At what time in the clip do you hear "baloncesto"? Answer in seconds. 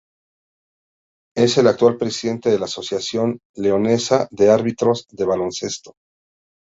5.25-5.93